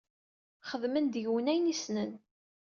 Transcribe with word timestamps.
Xedmen 0.69 1.05
deg-wen 1.13 1.51
ayen 1.51 1.71
i 1.73 1.75
ssnen. 1.77 2.11